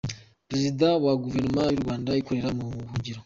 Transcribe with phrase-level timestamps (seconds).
[0.47, 3.19] Perezida wa Guverinoma y’u Rwanda ikorera mu buhungiro.